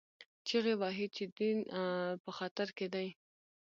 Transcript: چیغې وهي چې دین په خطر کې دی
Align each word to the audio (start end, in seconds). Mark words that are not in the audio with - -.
چیغې 0.47 0.73
وهي 0.81 1.07
چې 1.15 1.23
دین 1.37 1.57
په 2.23 2.31
خطر 2.37 2.67
کې 2.77 2.87
دی 2.93 3.07